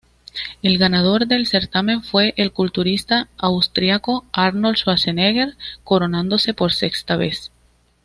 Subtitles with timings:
[0.63, 7.51] El ganador del certamen fue el culturista austriaco Arnold Schwarzenegger, coronándose por sexta vez.